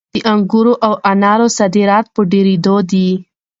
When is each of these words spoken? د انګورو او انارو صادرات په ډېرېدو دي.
د 0.13 0.15
انګورو 0.33 0.73
او 0.87 0.93
انارو 1.11 1.47
صادرات 1.57 2.05
په 2.15 2.21
ډېرېدو 2.31 2.75
دي. 2.91 3.09